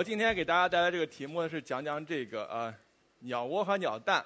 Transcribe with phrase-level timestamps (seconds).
[0.00, 2.74] 我今天给大家带来这个题目呢，是讲讲这个呃
[3.18, 4.24] 鸟窝和鸟蛋。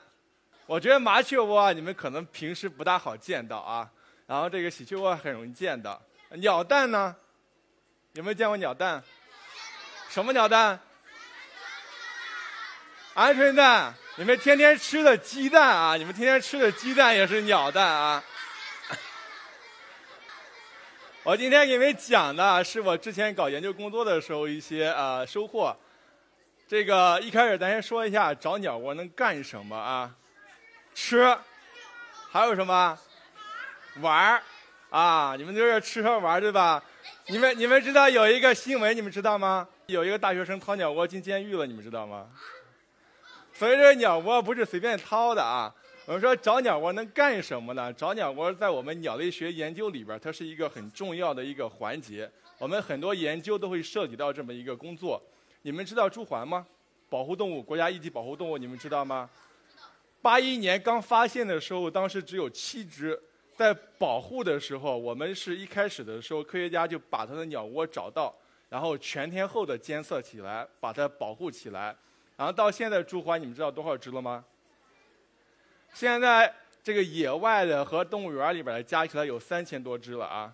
[0.67, 3.91] 我觉得麻雀窝啊，你们可能平时不大好见到啊，
[4.25, 6.01] 然后这个喜鹊窝很容易见到。
[6.35, 7.17] 鸟蛋呢，
[8.13, 9.03] 有没有见过鸟蛋？
[10.09, 10.79] 什么鸟蛋？
[13.17, 13.93] 鹌鹑蛋。
[14.15, 18.23] 你们天天吃的鸡蛋啊，你们天天吃的鸡蛋也是鸟蛋啊。
[21.27, 25.75] 我今天给你们讲的是我之前搞研究工作的时候一些呃收获。
[26.69, 30.15] 这个一开始咱先说一下找鸟窝能干什么啊？
[30.95, 31.35] 吃，
[32.31, 32.99] 还有什么？
[34.03, 34.43] 玩儿
[34.91, 35.35] 啊！
[35.39, 36.83] 你们就是吃喝玩儿对吧？
[37.29, 39.67] 你们你们知道有一个新闻，你们知道吗？
[39.87, 42.27] 有一个大学生掏鸟窝进监狱了，你们知道吗？
[43.55, 45.73] 所以这鸟窝不是随便掏的啊。
[46.07, 47.91] 我们说找鸟窝能干什么呢？
[47.95, 52.31] 找鸟窝在我们鸟类学研究里边，它是一个很重要的一个环节。
[52.59, 55.19] 我们很多研究都会涉及到这么一个工作。
[55.63, 56.67] 你们知道朱鹮吗？
[57.09, 59.31] 保护动物，国家一级保护动物，你们知道吗？
[60.21, 63.19] 八一年刚发现的时候，当时只有七只。
[63.57, 68.35] 在保护的时候，我们是一开始的时候，科学家就把它的鸟窝找到，
[68.69, 71.97] 然后全天候的监测起来，把它保护起来。
[72.37, 74.45] 然后到现在，朱鹮你们知道多少只了吗？
[75.95, 80.53] 现在这个野外的和动物园里边的加起来有三千多只了啊。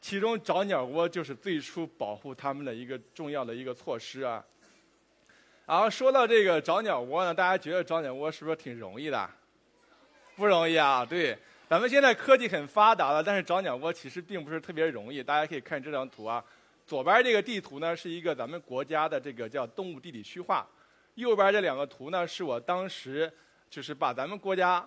[0.00, 4.42] 其中找鸟窝就是最初保护它们的一个重要的一个措施啊。
[5.66, 9.28] 然后说到这个找鸟窝呢，大家觉得找鸟窝是不是挺容易的？
[10.34, 11.36] 不容易啊，对。
[11.68, 15.22] 咱们现在科技很发达了，但是找鸟窝其实并不是特别容易。
[15.22, 16.42] 大家可以看这张图啊，
[16.86, 20.66] 左边这个地图呢是一个咱们国家的这个叫动物地理区划，
[21.16, 23.30] 右边这两个图呢是我当时
[23.68, 24.86] 就是把咱们国家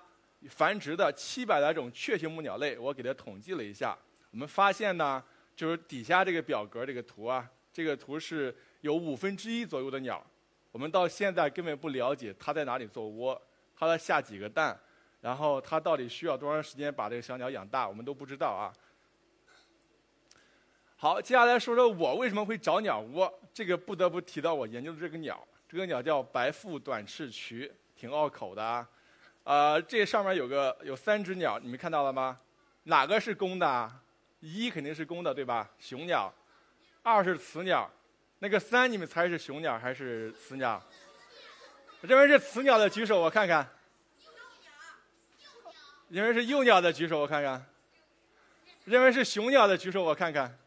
[0.50, 3.98] 繁殖的七百来种雀形目鸟类，我给它统计了一下。
[4.32, 5.24] 我们发现呢，
[5.56, 10.26] 就是底下这个表格这个图啊，这个图是有五分之一左右的鸟，
[10.72, 13.40] 我们到现在根本不了解它在哪里做窝，
[13.76, 14.80] 它在下几个蛋。
[15.22, 18.74] 然后它到底需要多长时间把这个小鸟养大，我们都不知道啊。
[20.96, 23.32] 好，接下来说说我为什么会找鸟窝。
[23.54, 27.72] 这个不得不提到我研究的这个鸟，这个鸟叫白腹短翅鸲，
[28.02, 28.88] 挺拗口的啊。
[29.44, 32.40] 呃，这上面有个有三只鸟，你们看到了吗？
[32.86, 33.92] 哪个是公的？
[34.40, 35.70] 一肯定是公的，对吧？
[35.80, 36.34] 雄鸟。
[37.04, 37.88] 二是雌鸟。
[38.40, 40.82] 那个三，你们猜是雄鸟还是雌鸟？
[42.02, 43.70] 认为是雌鸟的举手，我看看。
[46.10, 47.64] 认为是幼鸟的举手，我看看；
[48.86, 50.58] 认为是雄鸟的举手，我看看。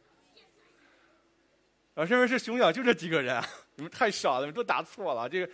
[1.96, 3.42] 啊，认为是雄鸟就这几个人，
[3.74, 5.28] 你们太少了，你们都答错了。
[5.28, 5.52] 这个，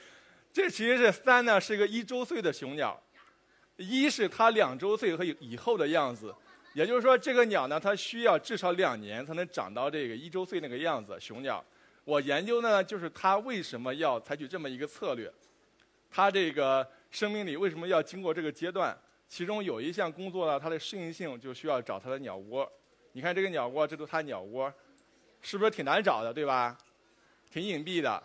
[0.53, 3.01] 这其实是三呢，是一个一周岁的雄鸟，
[3.77, 6.35] 一是它两周岁和以后的样子，
[6.75, 11.17] 也就是说，这个鸟呢，它需要至少两年才能长到这个一周岁那个样子。
[11.21, 11.65] 雄鸟，
[12.05, 15.33] 我研究呢，就是它为什么要采取这么一个策略，
[16.11, 18.97] 它这个生命里为什么要经过这个阶段。
[19.29, 22.71] 其中有一项工作呢，它的适应性就需要找它的鸟窝。
[23.13, 24.73] 你看这个鸟窝，这都它鸟窝，
[25.41, 26.77] 是不是挺难找的，对吧？
[27.49, 28.21] 挺隐蔽的。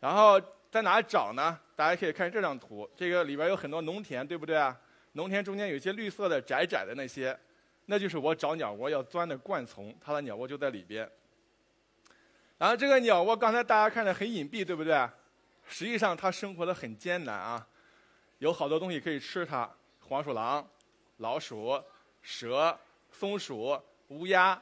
[0.00, 0.40] 然后
[0.72, 1.60] 在哪找呢？
[1.76, 4.74] 大家可以看这张图，这个里边有很多农田，对不对啊？
[5.12, 7.38] 农田中间有一些绿色的窄窄的那些，
[7.84, 11.06] 那就是我找鸟窝要钻的灌丛，它的鸟窝就在里边。
[12.56, 15.06] 然后这个鸟窝刚才大家看着很隐蔽，对不对？
[15.66, 17.68] 实际上它生活的很艰难啊，
[18.38, 19.70] 有好多东西可以吃它。
[20.08, 20.66] 黄鼠狼、
[21.18, 21.78] 老鼠、
[22.22, 22.74] 蛇、
[23.10, 24.58] 松鼠、乌鸦，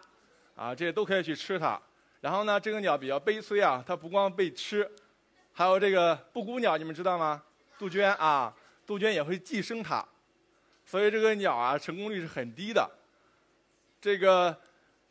[0.56, 1.80] 啊，这些都可以去吃它。
[2.20, 4.90] 然后呢，这个鸟比较悲催啊，它不光被吃，
[5.60, 7.42] 还有这个布谷鸟，你们知道吗？
[7.78, 8.50] 杜鹃啊，
[8.86, 10.02] 杜鹃也会寄生它，
[10.86, 12.90] 所以这个鸟啊，成功率是很低的。
[14.00, 14.58] 这个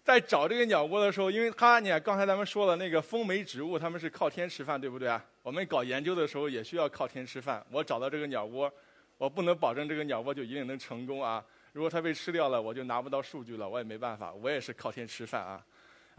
[0.04, 5.24] 在找这个鸟窝的时候，因为它，你看刚才咱们说了，那个风媒植物，它们是靠天吃饭，对不对啊？
[5.44, 7.64] 我们搞研究的时候也需要靠天吃饭。
[7.70, 8.74] 我找到这个鸟窝。
[9.20, 11.46] 我不能保证这个鸟窝就一定能成功啊！
[11.74, 15.64] 如果它被吃掉了，我就拿不到数据了，我也没办法，我也是靠天吃饭啊。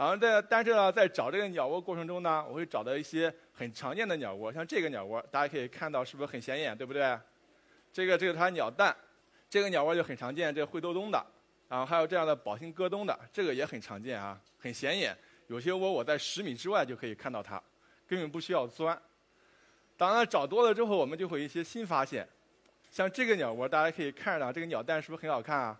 [0.00, 7.18] 然后在但是呢，在找这个鸟窝过程中呢，我会找到一些很常见的鸟窝，像这个鸟窝，大家可以看到是不是很显眼，对不对？
[7.92, 8.96] 这个这个它鸟蛋，
[9.50, 11.22] 这个鸟窝就很常见，这灰咚咚的，
[11.68, 15.14] 然后还有这样的宝兴鸽东的，这个也很常见啊，很显眼。
[15.48, 17.62] 有些窝我在十米之外就可以看到它，
[18.08, 18.98] 根本不需要钻。
[19.98, 22.26] 当然找多了之后，我们就会有一些新发现。
[22.90, 25.78] 像这个鸟窝，大家可以看到，这个鸟蛋是不是很好看啊？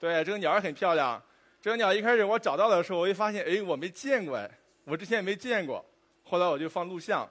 [0.00, 1.22] 对，这个鸟儿很漂亮。
[1.62, 4.50] 这个鸟一开始我找到的时候，我一发现，哎，我没见过哎，
[4.82, 5.82] 我之前也没见过。
[6.24, 7.28] 后来我就放录像，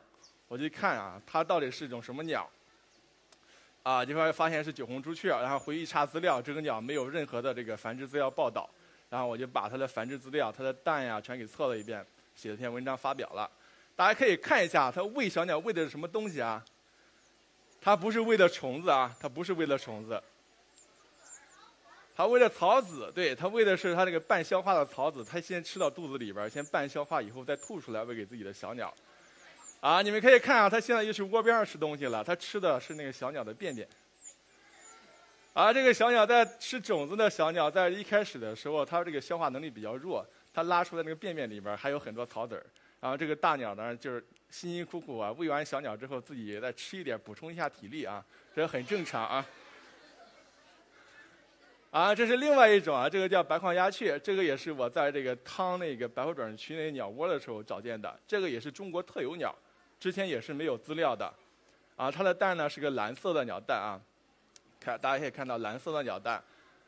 [0.48, 2.50] 我就看啊，它到底是一种什么鸟？
[3.83, 8.69] 啊，就发发现是酒红朱雀，然后回去查资料，这个鸟没有任何的这个繁殖资料报道。
[9.10, 13.51] 然后我就把它的繁殖资料、它的蛋呀全给测了一遍，写了篇文章发表了。
[13.98, 16.63] 大家可以看一下，它喂小鸟喂的是什么东西啊？
[17.81, 20.24] 它不是喂的虫子啊，它不是喂的虫子。
[22.22, 28.94] 它喂的草籽，对，它喂的是它这个半消化的草籽，它先吃到肚子里边先半消化以后再吐出来喂给自己的小鸟。
[29.80, 33.88] 啊，你们可以看啊，它现在又去窝边上吃东西了，它吃的是那个小鸟的便便。
[35.54, 40.24] 啊这个小鸟在吃种子的小鸟，在一开始的时候，它这个消化能力比较弱，
[40.54, 42.64] 它拉出来那个便便里边还有很多草籽儿。
[43.00, 48.24] 然后这个大鸟呢，就是辛辛苦苦啊喂完小鸟之后，自己再吃一点补充一下体力啊，
[48.56, 49.44] 这很正常啊。
[51.92, 59.54] 啊，这是另外一种啊，这个叫白眶鸦雀，这个也是我在这个汤那个白虎转区那鸟窝的时候找见的，这个也是中国特有鸟，
[60.00, 61.30] 之前也是没有资料的，
[61.98, 64.00] 啊，它的蛋呢是个蓝色的鸟蛋啊，
[64.80, 66.42] 看大家可以看到蓝色的鸟蛋，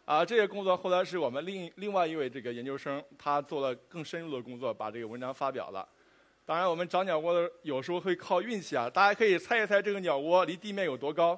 [0.05, 5.85] 啊，这些工作后来是我们另另外一位这个研究生他做了更深入的工作，把这个文章发表了。
[6.45, 11.37] 当然，我们找鸟窝的有时候会靠运气啊，大家可以猜一猜这个鸟窝离地面有多高？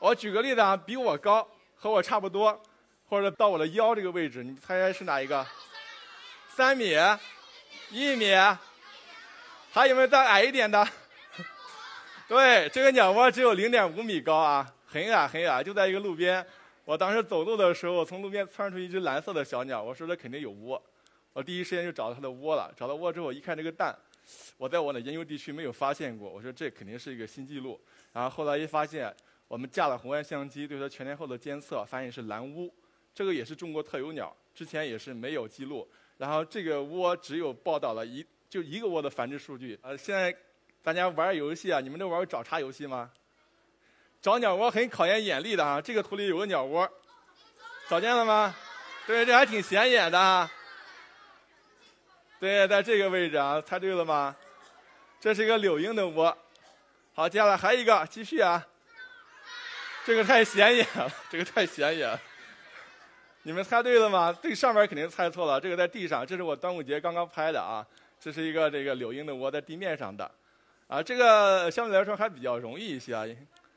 [0.00, 1.48] 我举个例子啊，比我高。
[1.82, 2.60] 和我差不多，
[3.08, 5.46] 或者到我的腰这个位置，你猜猜是哪一个？
[6.54, 6.94] 三米，
[7.90, 8.34] 一米，
[9.72, 10.86] 还有没有再矮一点的？
[12.28, 16.46] 对，这个鸟窝只有零点五米高啊，很矮很矮，就在一个路边。
[16.84, 20.82] 我当时走路的时候，从路边窜出一只蓝色的小鸟，我说这肯定有窝，
[21.32, 22.70] 我第一时间就找到它的窝了。
[22.76, 23.96] 找到窝之后，一看这个蛋，
[24.58, 27.80] 我在我的研究地区没有发现过，我说这肯定是一个新纪录。
[28.12, 29.16] 然后后来一发现。
[29.50, 32.72] 我们架了红外相机对它全天候的监测，发现是蓝乌，
[33.12, 35.90] 这个也是中国特有鸟，之前也是没有记录。
[36.16, 39.76] 然后这个窝只有报道了一就一个窝的繁殖数据。
[39.82, 40.32] 呃，现在
[40.84, 43.10] 大家玩游戏啊，你们都玩找茬游戏吗？
[44.22, 45.80] 找鸟窝很考验眼力的啊。
[45.80, 46.88] 这个图里有个鸟窝，
[47.88, 48.54] 找见了吗？
[49.08, 50.48] 对，这还挺显眼的啊。
[52.38, 54.36] 对，在这个位置啊，猜对了吗？
[55.18, 56.38] 这是一个柳莺的窝。
[57.14, 58.64] 好，接下来还有一个，继续啊。
[60.04, 62.18] 这个太显眼了， 这个太显眼。
[63.42, 64.32] 你们猜对了吗？
[64.32, 65.60] 最上面肯定猜错了。
[65.60, 67.86] 这个在地上，这是我端午节刚刚拍的啊。
[68.18, 70.30] 这是一个这个柳莺的窝在地面上的，
[70.86, 73.14] 啊，这个相对来说还比较容易一些。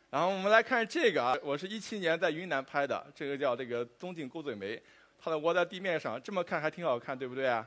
[0.09, 4.81] 然后我们来看这个啊，我是一七年在云南拍的，这个叫这个棕茎钩嘴梅，
[5.17, 7.65] 它的窝在地面上，这么看还挺好看，对不对啊？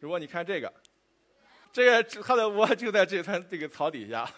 [0.00, 0.72] 如果你看这个，
[1.72, 4.28] 这个它的窝就在这它这个草底下。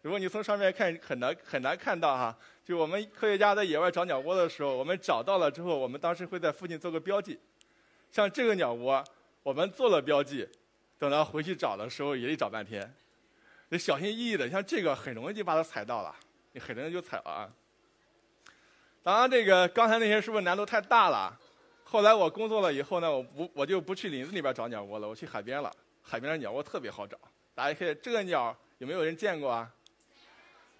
[0.00, 2.34] 如果你从上面看，很难很难看到哈。
[2.66, 7.38] 就我们科学家在野外找鸟窝的时候，我们找到了之后，我们当时会在附近做个标记。
[8.10, 9.04] 像这个鸟窝，
[9.44, 10.48] 我们做了标记，
[10.98, 12.92] 等到回去找的时候也得找半天，
[13.68, 14.50] 得小心翼翼的。
[14.50, 16.12] 像这个很容易就把它踩到了，
[16.50, 17.48] 你很容易就踩了啊。
[19.04, 21.38] 当然，这个刚才那些是不是难度太大了？
[21.84, 25.72] 后来我工作了以后呢，我不我就不去林子里边找鸟窝了，我去海边了。
[26.02, 27.16] 海边的鸟窝特别好找，
[27.54, 29.72] 大家可以这个鸟有没有人见过啊？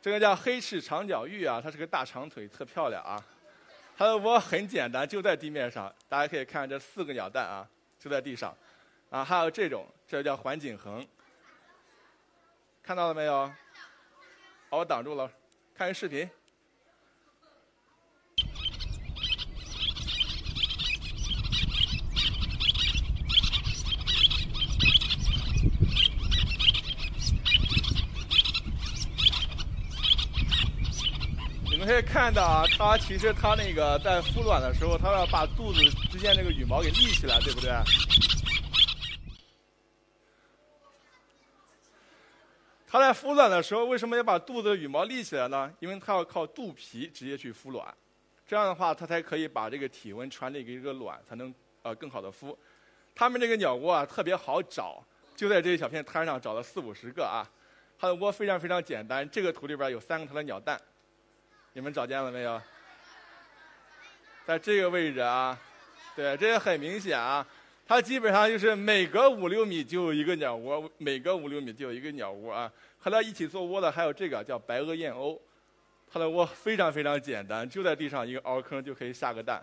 [0.06, 3.20] 这个叫黑翅长脚鹬啊，它是个大长腿，特漂亮啊。
[3.96, 5.92] 它的窝很简单，就在地面上。
[6.08, 8.56] 大家可以看这四个鸟蛋啊，就在地上。
[9.10, 11.04] 啊，还有这种，这叫环颈鸻，
[12.84, 13.52] 看到了没有？
[14.68, 15.28] 把我挡住了，
[15.74, 16.30] 看视频。
[31.86, 37.70] 可以看到啊，它其实它那个在孵卵的时候，它要把肚子之间那个羽毛给立起来，对不对？
[42.88, 45.72] 它在孵卵的时候，为什么要把肚子的羽毛立起来呢？
[45.78, 47.94] 因为它要靠肚皮直接去孵卵，
[48.44, 52.56] 这样的话，它才可以把这个体温传递给这个卵，才能呃更好的孵。
[53.14, 55.00] 它们这个鸟窝啊特别好找，
[55.36, 57.46] 就在这一小片滩上找了四五十个啊。
[57.96, 60.80] 它的窝非常非常简单，这个图里边有三个它的鸟蛋。
[61.76, 62.58] 你们找见了没有？
[64.46, 65.60] 在这个位置啊，
[66.14, 67.46] 对，这也很明显啊。
[67.86, 72.72] 它基本上就是每隔五六米就有一个鸟窝，每隔五六米就有一个鸟窝啊。
[72.98, 75.38] 和它一起做窝的还有这个叫白额燕鸥，
[76.10, 79.62] 它的窝非常非常简单，就在地上一个凹坑就可以下个蛋。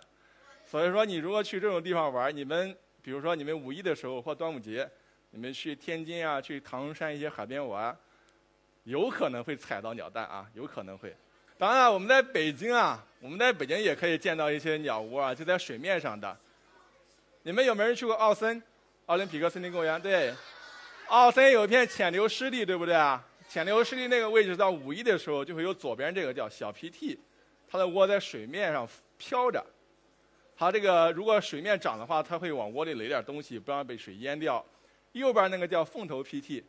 [0.68, 4.88] 所以说，你如果去这种地方玩，你们比如说你们五一的时候或端午节，
[5.32, 7.98] 你们去天津啊，去唐山一些海边玩，
[8.84, 11.12] 有可能会踩到鸟蛋啊，有可能会。
[11.64, 16.38] 当然，我们在北京啊，我们在北京也可以见到一些鸟窝啊，就在水面上的。
[17.44, 18.62] 你们有没有人去过奥森？
[19.06, 20.02] 奥林匹克森林公园？
[20.02, 20.36] 对，
[21.08, 23.26] 奥森有一片浅流湿地，对不对啊？
[23.48, 27.18] 浅流湿地那个位置到五一的时候，就会有左边这个叫小 PT，，
[27.70, 28.86] 它的窝在水面上
[29.18, 29.66] 飘着。
[30.58, 34.62] 它这个如果水面涨的话，它会往窝里垒点东西，不让被水淹掉。
[35.14, 36.62] 右边那个叫凤头 PT，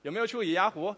[0.00, 0.96] 有没有去过野鸭湖？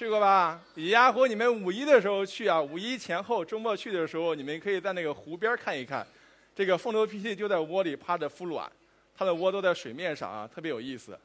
[0.00, 0.58] 去过吧？
[0.76, 6.06] 野鸭湖，你们五一的时候去啊，五一前后周末去的时候，你们可以在那个湖边看一看。
[6.54, 8.72] 这个凤头 PT 就在窝里趴着孵卵，
[9.14, 11.20] 它的窝都在水面上啊，特别有意思。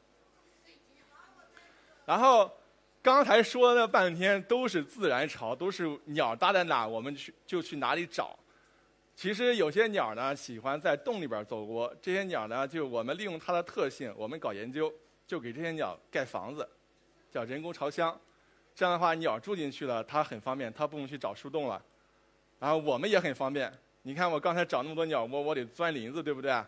[2.04, 2.52] 然后
[3.00, 8.38] 刚才说了半天都是自然巢，都是鸟搭在哪，我们去就去哪里找。
[9.14, 14.92] 其实有些鸟呢喜欢在洞里边做窝，这些鸟呢就我们利用它的特性，我们搞研究，
[15.26, 16.68] 就给这些鸟盖房子，
[17.32, 18.14] 叫人工巢箱。
[18.76, 21.82] 这样的话，鸟住进去了，它很方便，它不用去找树洞了。
[22.58, 23.72] 然后我们也很方便。
[24.02, 26.62] 你看我刚才找那么多鸟窝，我得钻林子，对不对？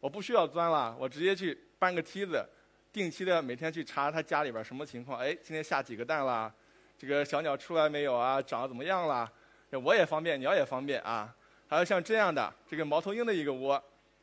[0.00, 2.42] 我不需要钻了，我直接去搬个梯子，
[2.90, 5.20] 定期的每天去查它家里边什么情况。
[5.20, 6.50] 哎，今天下几个蛋了？
[6.96, 8.40] 这个小鸟出来没有啊？
[8.40, 9.30] 长得怎么样了？
[9.72, 11.34] 我也方便，鸟也方便啊。
[11.68, 13.82] 还有像这样的这个猫头鹰的一个窝，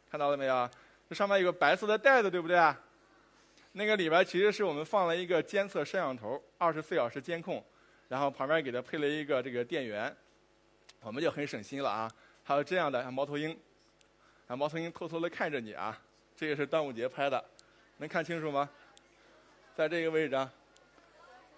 [0.10, 0.68] 看到了没有？
[1.08, 2.58] 这上面有个白色的袋子，对不对？
[3.74, 7.64] 那个里边其实是我们放了一个监测摄像头，二十四小时监控，
[8.08, 10.16] 然后旁边给它配了一个这个电源，
[11.02, 12.12] 我们就很省心了啊。
[12.44, 13.58] 还有这样的像猫头鹰，
[14.48, 15.98] 啊，猫头鹰偷偷的看着你啊，
[16.36, 17.44] 这个是端午节拍的，
[17.98, 18.68] 能看清楚吗？
[19.76, 20.50] 在这个位置，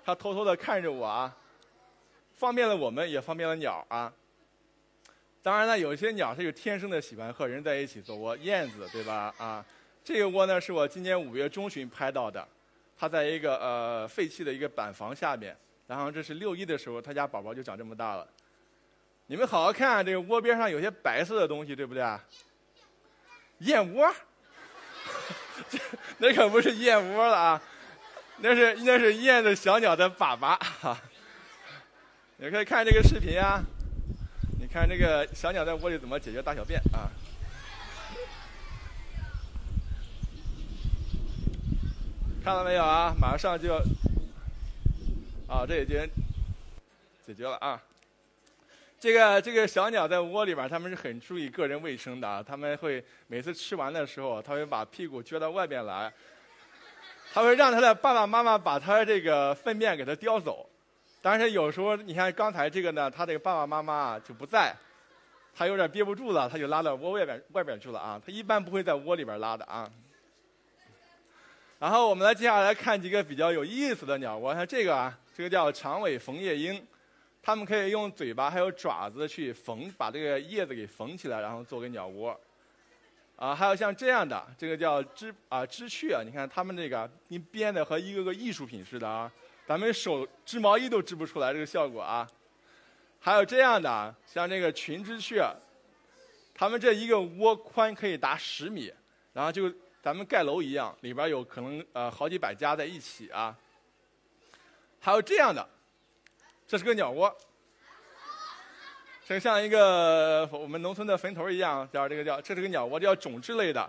[0.03, 1.35] 它偷偷的看着我啊，
[2.33, 4.13] 方便了我们，也方便了鸟啊。
[5.41, 9.33] 当然了，有些鸟它就天生的喜欢和人在一起做窝，燕子对吧？
[9.37, 9.65] 啊，
[10.03, 12.47] 这个窝呢是我今年五月中旬拍到的，
[12.97, 15.55] 它在一个呃废弃的一个板房下面，
[15.87, 18.27] 然后这是六一的时候，它家宝宝就长这么大了。
[19.27, 22.03] 你们好好看，这个窝边上有些白色的东西，对不对？
[23.59, 24.11] 燕窝？
[25.69, 25.77] 这
[26.17, 27.61] 那可不是燕窝了啊，
[28.39, 30.57] 那是那是燕子小鸟的粑粑。
[32.37, 33.63] 你可以看这个视频啊。
[34.59, 37.09] 你看这个小鸟在窝里怎么解决大小便啊？
[42.43, 43.13] 看到没有啊？
[43.19, 43.75] 马上就要，
[45.47, 46.09] 啊，这已经
[47.23, 47.79] 解决了啊。
[48.99, 52.41] 这个这个小鸟在窝里边，它们是很注意个人卫生的啊。
[52.41, 56.11] 它们会每次吃完的时候，它会把屁股撅到外边来，
[57.31, 60.67] 它会让它的爸爸妈妈把它这个粪便给它叼走。
[61.21, 64.75] 但是有时候，你看刚才这个呢，它这个爸爸妈妈就不在，
[65.55, 68.19] 它有点憋不住了，它就拉到窝外边外边去了啊。
[68.25, 69.87] 它一般不会在窝里边拉的啊。
[71.81, 76.85] 然后我们来接下来看几个比较有意思的鸟窝，像这个啊，这个叫长尾缝叶鹰，
[77.41, 82.39] 它们可以用嘴巴还有爪子去缝，把这个叶子给缝起来，然后做个鸟窝。
[83.35, 89.31] 啊，还有像这样的，这个叫织啊织雀，你看它们这个你编的和一个个艺术品似的啊。
[89.65, 92.29] 咱们手织毛衣都织不出来这个效果啊！
[93.19, 95.43] 还有这样的，像这个群织雀，
[96.53, 98.93] 它们这一个窝宽可以达十米，
[99.33, 103.55] 然后就咱们盖楼一样，里边有可能呃好几百家在一起啊。
[104.99, 105.67] 还有这样的，
[106.67, 107.35] 这是个鸟窝，
[109.25, 113.87] 这像一个我们农村的坟头一样，叫这个叫这是个鸟窝，叫种质类的，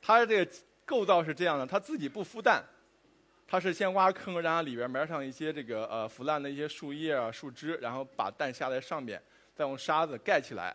[0.00, 0.52] 它这个
[0.84, 2.62] 构造是这样的，它自己不孵蛋。
[3.44, 9.22] 它是先挖坑，然后里边埋上一些这个呃腐烂的一些树叶啊、树枝，然后把蛋下在上面，
[9.54, 10.74] 再用沙子盖起来。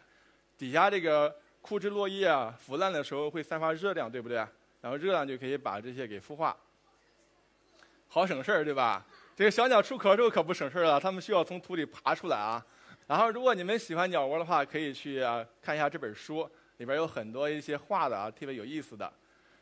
[0.59, 4.45] 底下这个枯枝落叶啊，腐烂的时候会散发热量，对不对？
[4.81, 6.55] 然后热量就可以把这些给孵化，
[8.07, 9.05] 好省事儿，对吧？
[9.35, 12.65] 这个小鸟出壳之后可不省事儿了，它们需要从土里爬出来啊。
[13.05, 15.21] 然后如果你们喜欢鸟窝的话，可以去
[15.61, 19.11] 看一下这本书，里边有很多一些画的啊，特别有意思的。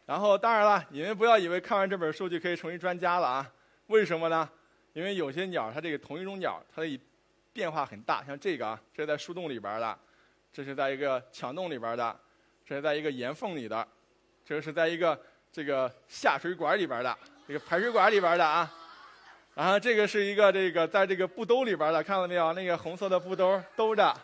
[0.05, 3.51] 然后，当然了，你们不要以为看完这本书就可以成为专家了啊！
[3.87, 4.47] 为什么呢？
[4.93, 6.99] 因为有些鸟，它这个同一种鸟，它的
[7.51, 8.23] 变化很大。
[8.23, 9.99] 像这个啊，这是在树洞里边的，
[10.53, 12.19] 这是在一个墙洞里边的，
[12.63, 13.87] 这是在一个岩缝里的，
[14.45, 15.19] 这个是在一个
[15.51, 18.71] 这个下水管里边的，这个排水管里边的啊。
[19.55, 22.53] 然后这个是一个这个在这个布兜里边的，看到没有？
[22.53, 24.15] 那个红色的布兜兜着，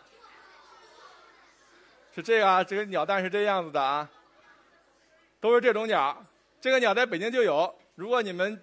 [2.13, 4.09] 是这个啊，这个鸟蛋是这样子的啊。
[5.39, 6.23] 都是这种鸟，
[6.59, 7.73] 这个鸟在北京就有。
[7.95, 8.61] 如果你们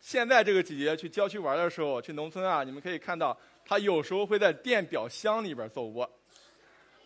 [0.00, 3.34] 现在这个季节去郊区玩的时候，去农村啊，你们可以看到
[3.64, 6.10] 它有时候会在电表箱里边做窝，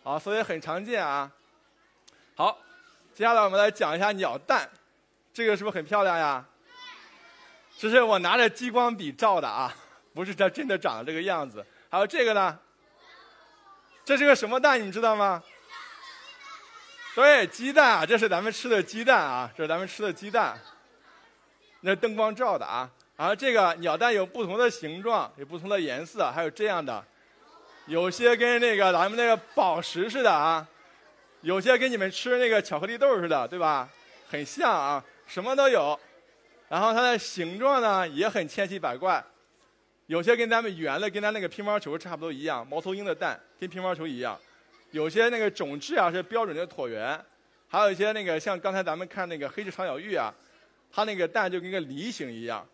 [0.03, 1.31] 啊，所以很常见啊。
[2.35, 2.57] 好，
[3.13, 4.67] 接下来我们来讲一下鸟蛋，
[5.31, 6.43] 这个是不是很漂亮呀？
[7.77, 9.71] 这是我拿着激光笔照的啊，
[10.15, 11.63] 不是它真的长这个样子。
[11.91, 12.57] 还有这个呢，
[14.03, 14.81] 这是个什么蛋？
[14.81, 15.43] 你知道吗？
[17.13, 20.59] 对，鸡蛋啊，这是咱们吃的鸡蛋啊，这是咱们吃的鸡蛋。
[21.81, 27.05] 那灯光照的啊，然后这个鸟蛋有不同的形状，有不同的颜色，还有这样的，
[27.85, 30.67] 有些跟那个咱们那个宝石似的啊，
[31.43, 33.89] 有些跟你们吃那个巧克力豆似的，对吧？
[34.29, 35.99] 很像啊，什么都有。
[36.69, 39.21] 然后它的形状呢也很千奇百怪，
[40.05, 44.39] 有些跟咱们圆的，跟咱那个乒乓球差不多一样，猫头鹰的蛋跟乒乓球一样。
[44.91, 47.19] 有些那个种质啊是标准的椭圆，
[47.67, 50.33] 还有一些那个像刚才咱们看那个黑翅长脚鹬啊，
[50.89, 52.65] 它那个蛋就跟个梨形一样。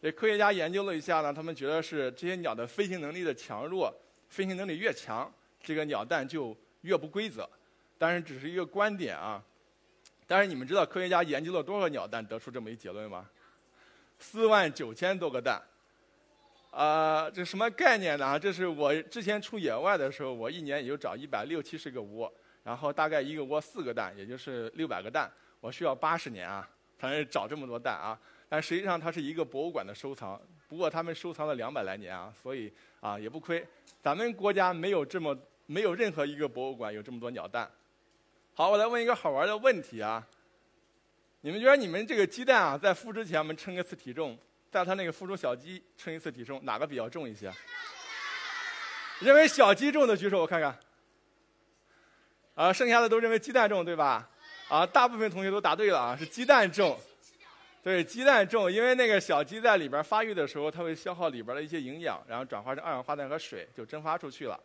[0.00, 3.94] 这科学家研究了一下呢，他们觉得是这些鸟的飞行能力的强弱，
[4.30, 5.30] 飞行能力越强，
[5.62, 7.46] 这个鸟蛋就越不规则。
[8.04, 9.42] 但是只是一个观点啊。
[10.26, 13.26] 但是你们知道科学家研究了多少鸟蛋得出这么一结论吗？
[14.18, 15.62] 四万九千多个蛋。
[16.70, 18.38] 啊，这什么概念呢？
[18.38, 22.30] 这是我之前出野外的时候，我一年也就找一百六七十个窝，
[22.62, 25.32] 然后大概一个窝四个蛋，也就是六百个蛋。
[25.60, 26.68] 我需要八十年啊，
[26.98, 28.18] 才能找这么多蛋啊。
[28.50, 32.70] 但实际上它是一个博物馆的收藏，不过他们收藏了两百来年啊，所以
[33.00, 33.66] 啊也不亏。
[34.02, 35.34] 咱们国家没有这么
[35.66, 37.70] 没有任何一个博物馆有这么多鸟蛋。
[38.56, 40.24] 好，我来问一个好玩的问题啊，
[41.40, 44.38] 你们觉得你们这个鸡蛋啊，在孵之前我们称一次体重？
[44.70, 47.52] 在它那个孵出小鸡称一次体重，哪个比较重一些？
[49.18, 50.78] 认为小鸡重的举手，我看看。
[52.54, 54.30] 啊，剩下的都认为鸡蛋重，对吧？
[54.68, 56.96] 啊，大部分同学都答对了啊，是鸡蛋重。
[57.82, 64.58] 对，鸡蛋重，因为那个小鸡在里边发育的时候，它会消耗里边的一些营养，然后转化成二氧化碳和水，就蒸发出去了。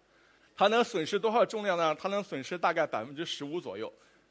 [0.60, 1.96] 它能损失多少重量呢？
[1.96, 3.90] 它能损失大概百分之十五左右。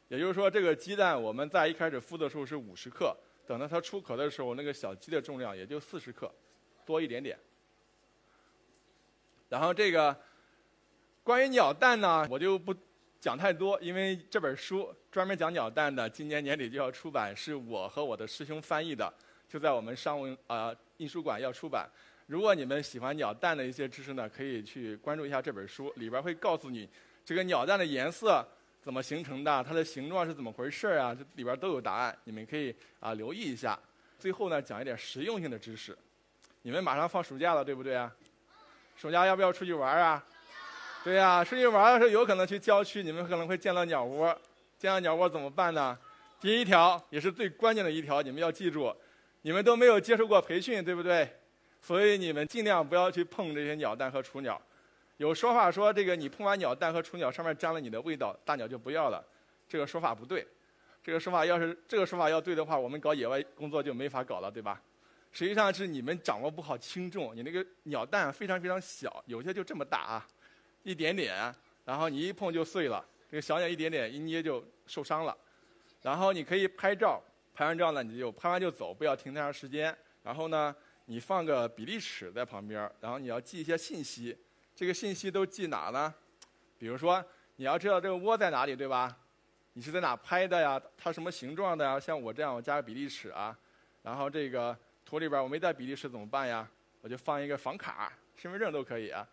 [0.08, 3.16] 也就是说，这个鸡蛋我们在一开始孵的时候是五十克。
[3.46, 6.30] 等到它出壳的时候，那个小鸡的重量也就四十克，
[6.84, 7.38] 多一点点。
[9.48, 10.14] 然后这个
[11.22, 12.74] 关于鸟蛋呢，我就不
[13.18, 19.10] 讲太多，因为这本书专门讲鸟蛋的，今年年底就要出版，是我和我的师兄翻译的，
[19.48, 21.88] 就在我们商务啊印书馆要出版。
[22.28, 26.86] 如果你们喜欢鸟蛋的一些知识呢，可以去关注一下这本书，里边会告诉你
[27.24, 28.46] 这个鸟蛋的颜色。
[28.80, 29.64] 怎么形成的？
[29.64, 31.14] 它的形状是怎么回事啊？
[31.14, 33.78] 这里边都有答案，你们可以啊留意一下。
[34.18, 35.96] 最后呢，讲一点实用性的知识。
[36.62, 38.14] 你们马上放暑假了，对不对啊？
[38.94, 40.22] 暑假要不要出去玩啊？
[41.02, 44.38] 对呀，出去玩的时候有可能去郊区，你们可能会见到鸟窝。
[44.78, 45.98] 见到鸟窝怎么办呢？
[46.40, 48.94] 第一条也是最关键的一条，你们要记住，
[49.42, 51.28] 你们都没有接受过培训，对不对？
[51.80, 54.60] 所以你们尽量不要去碰这些鸟蛋和雏鸟。
[55.16, 59.24] 有说法说，这个你碰完鸟蛋和雏鸟上面沾了你的味道，大鸟就不要了。
[59.68, 60.46] 这个说法不对。
[61.02, 64.80] 这个说法要是这个说法要对的话，我们搞野外工作就没法搞了，对吧？
[65.32, 67.34] 实际上是你们掌握不好轻重。
[67.34, 70.26] 你那个鸟蛋非常非常小，有些就这么大啊，
[70.82, 73.04] 一点点，然后你一碰就碎了。
[73.30, 75.36] 这个小鸟一点点一捏就受伤了。
[76.02, 77.22] 然后你可以拍照，
[77.54, 79.96] 拍完照呢你就拍完就走，不要停太长时间。
[80.22, 80.74] 然后呢，
[81.10, 84.36] 你放个比例尺在旁边，然后你要记一些信息。
[84.74, 86.14] 这个信息都记哪呢？
[86.76, 87.24] 比如说，
[87.56, 89.16] 你要知道这个窝在哪里，对吧？
[89.72, 90.78] 你是在哪拍的呀？
[90.98, 91.98] 它什么形状的呀？
[91.98, 93.58] 像我这样，我加个比例尺啊。
[94.02, 96.68] 然后这个图里边我没带比例尺怎么办呀？
[97.00, 99.26] 我就放一个房卡、身份证都可以啊。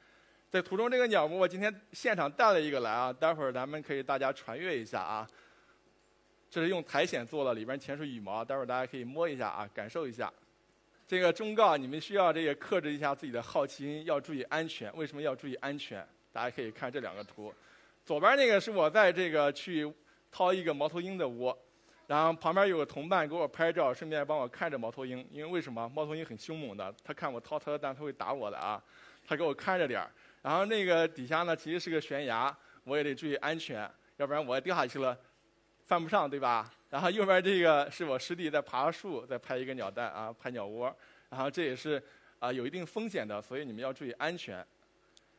[0.50, 5.30] 在图中这个鸟窝，我今天现场带了一个来啊，待会儿咱们可以大家传阅一下啊。
[6.50, 10.32] 这是用苔藓做的，里边全是羽毛，待会儿大家可以摸一下啊，感受一下。
[11.08, 14.92] 这个忠告你们需要这个克制一下自己的好奇心，要注意安全。
[14.98, 16.06] 为什么要注意安全？
[16.34, 17.54] 大家可以看这两个图，
[18.04, 19.92] 左边那个是我在这个去
[20.32, 21.56] 掏一个猫头鹰的窝，
[22.08, 25.26] 然后旁边有个同伴给我拍照，顺便帮我看着猫头鹰。
[25.32, 25.88] 因为为什么？
[25.90, 28.84] 猫头鹰很凶猛的，它看我掏它的蛋，它会打我的啊。
[29.28, 30.12] 它给我看着点儿。
[30.42, 35.16] 然后那个底下呢，其实是个悬崖，我也得注意安全，要不然我掉下去了，
[35.86, 36.72] 犯不上，对吧？
[36.90, 40.96] 然后右边这个是我师弟在爬树，在拍一个鸟蛋啊，拍鸟窝。
[41.30, 42.02] 然后这也是
[42.40, 44.66] 啊有一定风险的，所以你们要注意安全。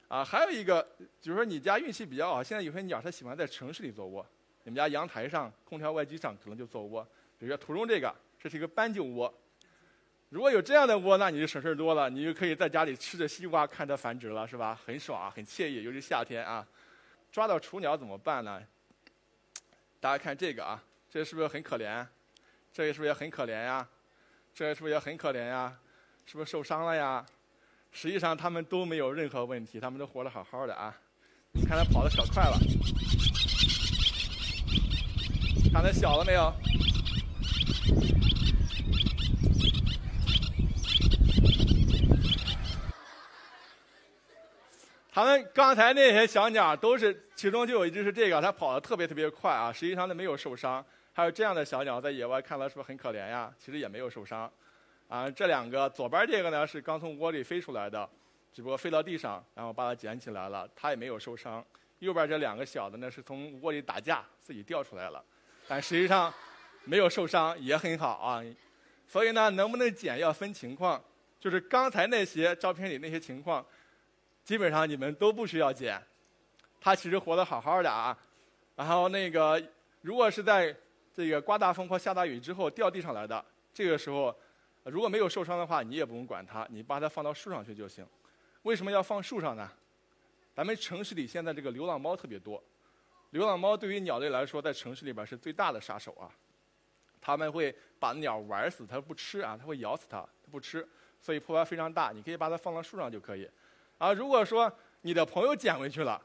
[0.09, 4.25] 啊，还有一个，比如说你家运气比较好，现在有些鸟它喜欢在城市里做窝，
[4.63, 7.03] 你们家阳台上、空调外机上可能就做窝。
[7.39, 9.33] 比如说图中这个，这是一个斑鸠窝。
[10.29, 14.79] 如果有这样的窝，那你就省事儿多了，你就可以在家里吃着西瓜看着繁殖了，是吧？
[14.85, 16.67] 很爽，很惬意，尤其夏天啊。
[17.33, 18.63] 抓到雏鸟怎么办呢？
[20.07, 20.81] 大家看这个啊。
[21.11, 22.07] 这是不是很可怜？
[22.73, 23.89] 这是不是也很可怜呀？
[24.55, 25.77] 这是不是也很可怜呀？
[26.27, 27.27] 是不是受伤了呀？
[27.91, 30.97] 实际上它们都没有任何问题，它们都活得好好的啊。
[31.51, 32.57] 你看它跑的可快了，
[35.73, 36.53] 看它小了没有？
[45.11, 50.85] 他们刚才那些小鸟都是，其中就有一只是这个，它跑得特别特别快啊，实际上它没有受伤。
[51.13, 53.55] 还有这样的小鸟在野外看了是不是很可怜呀？
[53.59, 54.51] 其实也没有受伤。
[55.07, 58.09] 啊，这两个左边这个呢是刚从窝里飞出来的，
[58.53, 61.63] 只不过飞到地上，然后把它捡起来了，它也没有受伤。
[61.99, 65.23] 右边这两个小的呢是从窝里打架自己掉出来了，
[65.69, 66.33] 但实际上
[66.85, 68.43] 没有受伤，也很好啊。
[69.07, 71.03] 所以呢，能不能捡要分情况，
[71.39, 73.65] 就是刚才那些照片里那些情况。
[74.43, 76.01] 基本上你们都不需要捡，
[76.87, 78.17] 它其实活得好好的啊。
[78.77, 79.61] 然后那个，
[80.03, 80.73] 如果是在
[81.13, 83.45] 这个刮大风或下大雨之后掉地上来的，
[83.75, 84.33] 这个时候
[84.85, 88.07] 如果没有受伤的话，你也不用管它，你把它放到树上去就行。
[88.63, 89.69] 为什么要放树上呢？
[90.55, 92.63] 咱们城市里现在这个流浪猫特别多，
[93.31, 96.31] 流浪猫对于鸟类来说，在城市里边是最大的杀手啊。
[97.21, 100.89] 它们会把鸟玩死，它不吃啊，它会咬死它，它不吃，
[101.21, 102.13] 所以破坏非常大。
[102.13, 103.51] 你可以把它放到树上就可以。
[103.99, 106.23] 啊，如果说你的朋友捡回去了，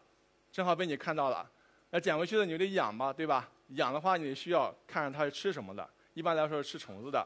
[0.51, 1.49] 正好被你看到了，
[1.89, 3.49] 那捡回去的你就得养嘛，对吧？
[3.69, 5.89] 养的话，你需要看着它是吃什么的。
[6.13, 7.25] 一般来说是吃虫子的，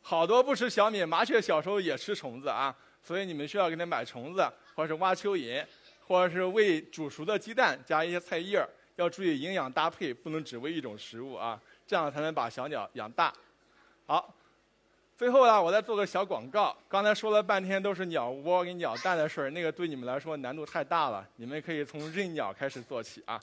[0.00, 4.42] 好多不吃小米，麻雀小时候也吃虫子啊，所以你们需要给它买虫子，
[4.74, 5.64] 或者是挖蚯蚓，
[6.06, 13.32] 或者是喂煮熟的鸡蛋，加一些菜叶要注意营养搭配，不能只喂一种食物啊，这样才能把小鸟养大。
[14.06, 14.33] 好。
[15.16, 16.76] 最后呢，我再做个小广告。
[16.88, 21.24] 刚才说了半天都是鸟窝跟鸟蛋的事儿，那个对你们来说难度太大了。
[21.36, 23.40] 你们可以从认鸟开始做起啊。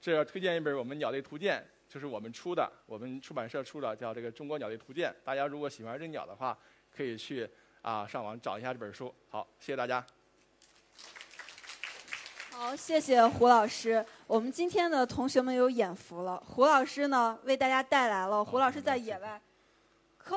[0.00, 5.08] 这要推荐一本我们鸟类图鉴，就是我们出的，我们出版社出的，叫这个《中国鸟类图鉴》。
[5.24, 6.58] 大家如果喜欢认鸟的话，
[6.94, 7.48] 可以去
[7.80, 9.14] 啊上网找一下这本书。
[9.30, 10.04] 好，谢谢大家。
[12.50, 14.04] 好，谢谢胡老师。
[14.26, 16.42] 我们今天的同学们有眼福了。
[16.44, 19.40] 胡老师呢，为大家带来了胡老师在野外。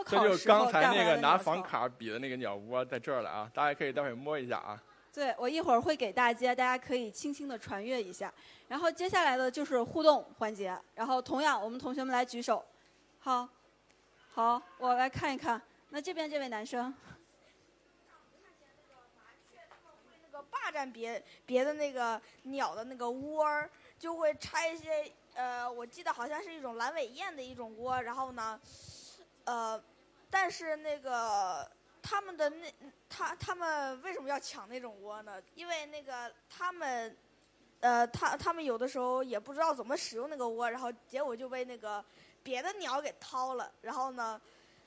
[0.05, 3.49] 这就是刚才那个拿房卡比的那个鸟窝，在这儿了啊！
[3.53, 4.81] 大家可以待会儿摸一下啊。
[5.13, 8.31] 对，我一会儿会给大家，大家可以轻轻的传阅一下。
[8.67, 10.77] 然后接下来的就是互动环节。
[10.93, 12.63] 然后同样，我们同学们来举手。
[13.19, 13.47] 好，
[14.33, 15.59] 好，我来看一看。
[15.89, 16.93] 那这边这位男生。
[20.49, 28.59] 霸占别别的那个鸟的那个窝儿，就会拆一些呃，我记得好像是一种蓝尾雁的一种窝，然后呢。
[29.47, 29.81] 呃，
[30.29, 31.65] 但是那个
[32.01, 32.73] 他们的那
[33.07, 35.41] 他他们为什么要抢那种窝呢？
[35.55, 37.15] 因为那个他们，
[37.79, 42.03] 呃，他他们有的时候也不知道怎么使用那个窝，然后结果就被那个
[42.43, 43.71] 别的鸟给掏了。
[43.81, 44.39] 然后呢，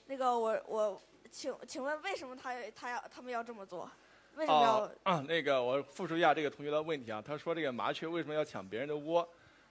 [0.05, 3.91] 那个我我请请问为什么他他要他们要这么做？
[4.35, 5.11] 为什么要？
[5.11, 9.27] 啊，那个我复述一下这个同学的问题啊，他说这个麻雀为什么要抢别人的窝？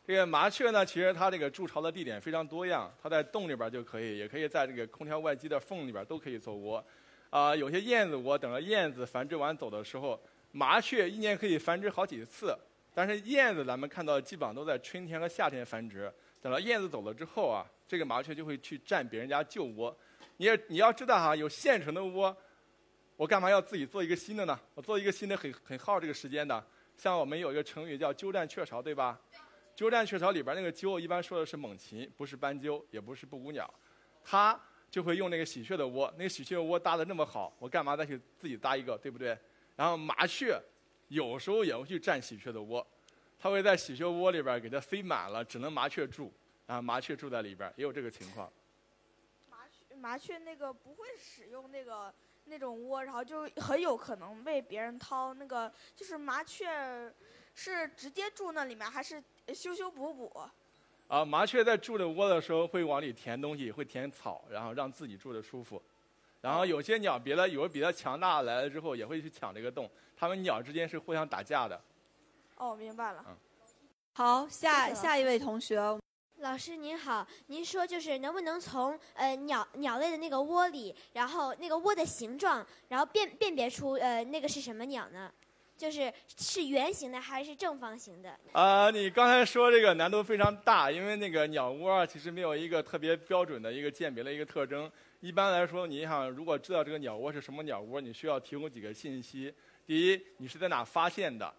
[0.09, 6.83] 这个麻雀呢，其实它这个筑巢的地点非常多样，它在洞里边就可以，也可以在这个空调外机的缝里边都可以做窝。
[7.29, 10.19] 啊，有些燕子窝等着燕子繁殖完走的时候，
[10.51, 12.57] 麻雀一年可以繁殖好几次。
[12.91, 19.95] 但是燕子咱们看到基本上都在春天和夏天繁殖，等到燕子走了之后啊，这个麻雀就会去占别人家旧窝。
[20.37, 22.35] 你也你要知道哈，有现成的窝，
[23.15, 24.59] 我干嘛要自己做一个新的呢？
[24.73, 26.65] 我做一个新的很很耗这个时间的。
[26.97, 29.21] 像我们有一个成语叫鸠占鹊巢，对吧？
[29.79, 33.73] 鸠占鹊巢里边那个鸠，一般说的是猛禽，不是斑鸠，也不是布谷鸟，
[34.21, 34.59] 它
[34.91, 39.37] 就会用那个喜鹊的窝，那个喜鹊窝搭的那么好，我干嘛再去自己搭一个，对不对？
[39.77, 40.61] 然后麻雀
[41.07, 42.85] 有时候也会去占喜鹊的窝，
[43.39, 46.29] 它会在喜鹊窝里边给它塞满了，只能麻雀住，
[46.67, 48.51] 然后麻雀住在里边，也有这个情况。
[49.49, 52.13] 麻雀麻雀那个不会使用那个
[52.43, 55.33] 那种窝，然后就很有可能被别人掏。
[55.33, 56.67] 那个就是麻雀
[57.59, 59.21] 是直接住那里面，还是？
[59.51, 60.31] 修修补补，
[61.07, 65.81] 啊，麻雀在住的窝的时候会往里填东西，会填草，然后让自己住的舒服。
[66.39, 69.89] 然后有些鸟别的有比它强大来了之后，也会去抢这个洞。
[70.15, 71.81] 它们鸟之间是互相打架的。
[72.57, 73.25] 哦，明白了。
[73.27, 73.35] 嗯。
[74.13, 75.81] 好，下下一位同学。
[76.37, 85.29] 老师您好，您说就是能不能从呃鸟鸟类的那个窝里，然后那个窝的形状，然后辨辨别出呃那个是什么鸟呢？
[85.79, 88.37] 就是是圆形的还是正方形的？
[88.51, 94.91] 啊，你刚才说这个难度非常大，因为那个鸟窝其实没有一个特别标准的一个鉴别的一个特征。
[95.21, 99.53] 一般来说，你想如果知道这个鸟窝是什么鸟窝，你需要提供几个信息。
[99.87, 101.49] 第一，你是在哪发现的？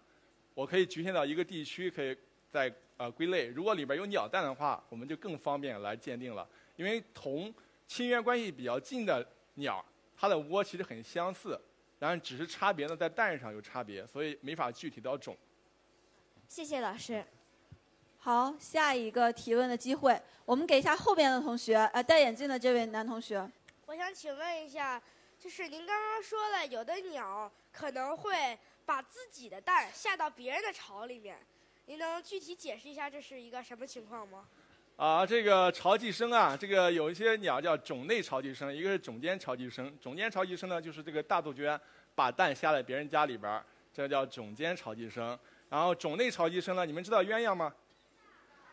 [0.53, 2.15] 我可以局限到一个地区，可以
[2.51, 3.47] 在呃归类。
[3.47, 6.47] 如果里边有鸟蛋的话，我们就更方便来鉴定了。
[6.75, 7.51] 因为同
[7.87, 9.83] 亲缘关系比较近的鸟，
[10.15, 11.59] 它的窝其实很相似。
[12.01, 15.37] 然后只是差别呢在蛋上有差别，所以没法具体到种。
[16.47, 17.23] 谢谢老师。
[18.17, 23.47] 好，下一个提问的机会，我们给一下后边的同学，呃，戴眼镜的这位男同学。
[23.85, 24.99] 我想请问一下，
[25.37, 31.37] 就是您刚刚说了，有的鸟可能会把自己的蛋下到别人的巢里面，
[31.85, 34.47] 您能具体解释一下这是一个什么情况吗？
[35.01, 39.91] 啊，这个巢寄生啊，这个有一些鸟叫种内巢寄生，一个是种间巢寄生。
[39.99, 41.79] 种间巢寄生呢，就是这个大杜鹃
[42.13, 43.59] 把蛋下在别人家里边，
[43.91, 45.35] 这叫种间巢寄生。
[45.71, 47.73] 然后种内巢寄生呢，你们知道鸳鸯吗？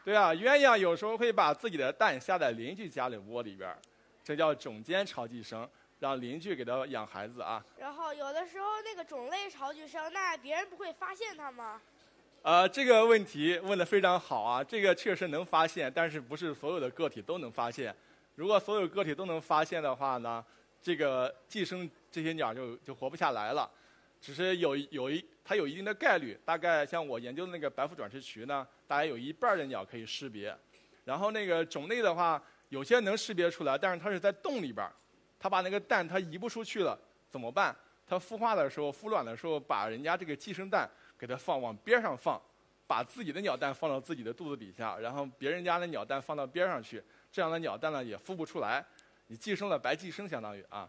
[0.04, 3.74] 对啊，鸳鸯有时候会把自己的蛋下在邻居家里窝里边，
[4.22, 5.66] 这叫种间巢寄生，
[5.98, 7.64] 让邻居给它养孩子啊。
[7.78, 11.80] 然后有的时候那个种类巢寄生，那别人不会发现它吗？
[12.42, 17.94] 呃，这个问题问得非常好啊，这个确实能发现，但是不是所有的个体都能发现。
[18.36, 20.42] 如果所有个体都能发现的话呢，
[20.80, 23.68] 这个寄生这些鸟就就活不下来了。
[24.20, 30.56] 只是有有一它有一定的概率，大概像我研究的那个白腹转翅渠呢，大概有一半的鸟可以识别。
[31.04, 34.92] 然后那个种类的话，有些能识别出来，但是它是在洞里边儿，
[35.38, 36.98] 它把那个蛋它移不出去了，
[37.28, 37.74] 怎么办？
[38.06, 42.40] 它孵化的时候、孵卵的时候，把人家这个寄生蛋给它放往边上放，
[42.86, 47.02] 把自己的鸟蛋放到自己的肚子底下，然后别人家的鸟蛋放到边上去，
[47.32, 48.84] 这样的鸟蛋呢也孵不出来，
[49.26, 50.88] 你寄生了白寄生，相当于啊。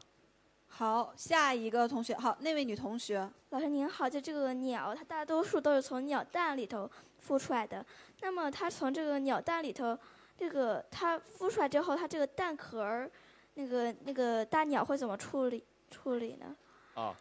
[0.72, 6.90] 好，下一个同学，好，那位女同学，老师您好，就这个鸟，它大多数都是从鸟蛋里头
[7.28, 7.84] 孵出来的。
[8.22, 9.98] 那么它从这个鸟蛋里头，
[10.38, 13.10] 这个它孵出来之后，它这个蛋壳儿，
[13.56, 16.56] 那个那个大鸟会怎么处理处理呢？
[16.94, 17.16] 啊，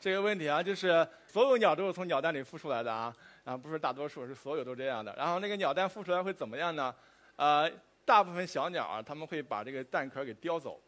[0.00, 5.12] 这个问题啊，就是所有鸟都是从鸟蛋里孵出来的啊，啊，不是大多数，是所有都这样的。
[5.16, 6.94] 然后那个鸟蛋孵出来会怎么样呢？
[7.36, 7.70] 呃，
[8.04, 10.80] 大部分小鸟啊，它们会把这个蛋壳给叼走，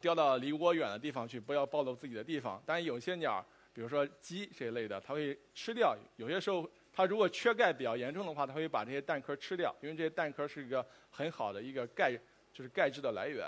[0.00, 2.60] 叼到离窝远的地方去，不要暴露自己的地方。
[2.66, 5.96] 但有些鸟，比如说鸡这一类的，它会吃掉。
[6.16, 12.12] 有些时候，它如果缺钙比较严重的话，它会把这些蛋壳吃掉，因为这些蛋壳是一个很好的一个钙，
[12.52, 13.46] 就是钙质的来源。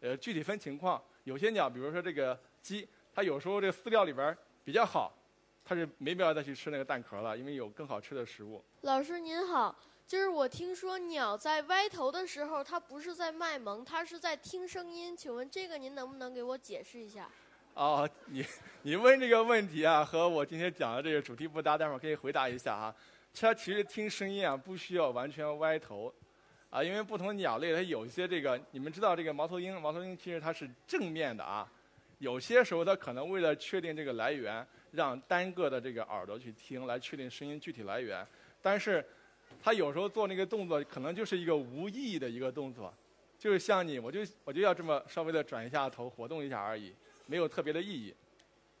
[0.00, 5.12] 呃，具体分情况，有些鸟，比如说这个鸡，它有时候这个饲料里边比较好，
[5.64, 8.62] 它是没必要再去吃那个蛋壳了，因为有更好吃的食物。
[8.82, 9.74] 老师您好，
[10.06, 15.16] 就是我听说鸟在歪头的时候，它不是在卖萌，它是在听声音。
[15.16, 17.28] 请问这个您能不能给我解释一下？
[17.74, 18.44] 哦，你
[18.82, 22.94] 你问这个问题啊，和我今天讲的这个主题不搭，待会儿可以回答一下啊。
[23.32, 26.12] 它其实听声音啊，不需要完全歪头，
[26.68, 31.70] 啊，因为不同鸟类它有一些这个，你们知道这个猫头鹰，猫头鹰其实它是正面的啊。
[32.20, 38.24] 有些时候他可能为了确定这个来源，让单个的这个耳朵去听，来确定声音具体来源。
[38.60, 39.02] 但是，
[39.62, 42.92] 他有时候做那个动作，可能就是一个无意义的一个动作，
[43.38, 48.14] 就是像你，我就我就要这么稍微的转一下头，活动一下而已，没有特别的意义。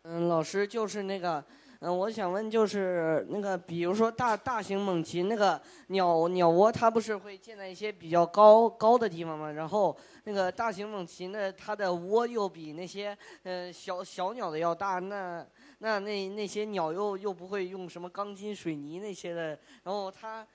[0.02, 1.42] 嗯，老师就是那个，
[1.82, 9.50] 嗯，我想问就是那个，比如说大大型猛禽那个鸟鸟窝，它不是会建在一些比较高高的地方吗？
[9.50, 15.42] 然后那个大型猛禽的它的窝又比那些呃小小鸟的要大，那
[15.78, 20.46] 那那那些鸟又又不会用什么钢筋水泥那些的，然后它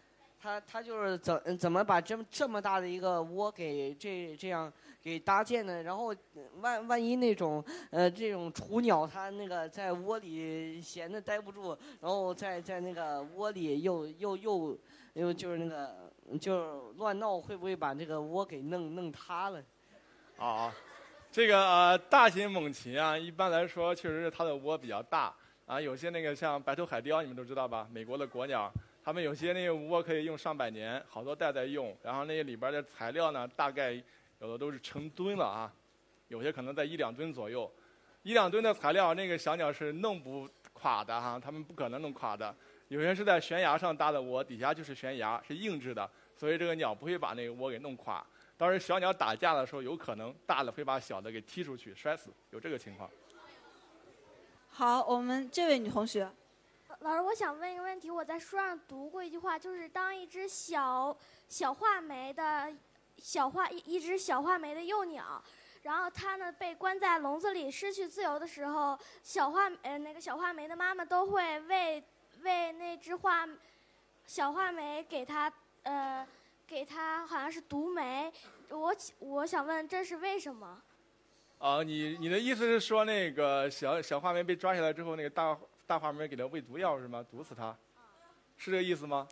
[0.45, 5.81] 它它就是怎怎么把这么这么大的一个窝给这这样给搭建的？
[5.81, 6.13] 然后
[6.61, 14.79] 万万一那种呃这种雏鸟它那个在窝里闲的待不住，然后在在那个窝里又又又
[15.13, 19.63] 又就是那个就是乱闹，会不会把这个窝给弄弄塌了？
[20.37, 20.71] 啊，
[21.31, 25.33] 这个呃大型猛禽啊，一般来说确实是它的窝比较大
[25.65, 25.81] 啊。
[25.81, 27.87] 有些那个像白头海雕，你们都知道吧？
[27.91, 28.71] 美国的国鸟，
[29.05, 31.95] 他们有些那个窝可以用上百年，好多代在用。
[32.01, 33.93] 然后那里边的材料呢，大概
[34.39, 35.71] 有的都是成吨了啊，
[36.27, 37.71] 有些可能在一两吨左右。
[38.23, 42.55] 一两吨的材料，那个小鸟是弄不垮的哈，它们不可能弄垮的。
[42.87, 48.25] 有些是在悬崖上搭的窝，底下就是悬崖，是硬质的，所以这个鸟不会把那个窝给弄垮。
[48.57, 53.07] 当时小鸟打架的时候，有可能大的会把小的给踢出去，摔死，有这个情况。
[54.67, 56.27] 好，我们这位女同学，
[57.01, 61.15] 老师，我想问一个问题，我在书上读过一句话，就是当一只小
[61.49, 62.71] 小画眉的
[63.17, 65.43] 小画一一只小画眉的幼鸟，
[65.83, 72.01] 然后它呢被关在笼子里失去自由的时候，小画呃那个小画眉的妈妈都会为
[72.43, 73.47] 为那只画
[74.25, 75.51] 小画眉给它
[75.83, 76.25] 呃
[76.65, 78.31] 给它好像是毒眉，
[78.69, 80.81] 我我想问这是为什么？
[81.59, 87.23] 啊，你你的意思是说那个小小画眉被抓起来之后，那个大大画眉给它喂毒药是吗？
[87.29, 87.75] 毒死它，
[88.57, 89.27] 是这个意思吗？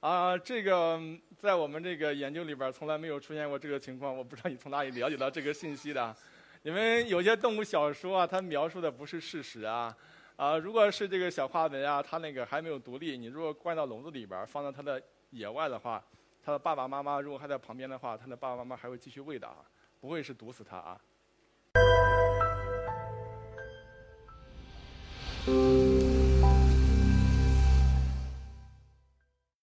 [0.00, 1.00] 啊，这个
[1.36, 6.14] 在我们这个研究里边从来没有出现过这个情况，我不知道你从哪里了解到这个信息的。
[6.62, 9.96] 因为有些动物小说啊，它描述的不是事实啊。
[10.36, 16.02] 啊，如果是这个小花纹啊，它那个还没有独立，你如果关到笼子里边，放到它的野外的话，
[16.42, 19.58] 它的爸爸妈妈如果还在旁边的话，它的爸爸妈妈还会继续喂的啊，
[20.00, 21.00] 不会是毒死它啊。
[25.44, 25.91] Thank you.